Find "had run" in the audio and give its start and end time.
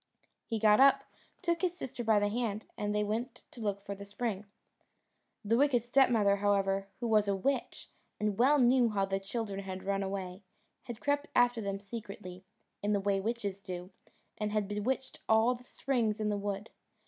9.59-10.01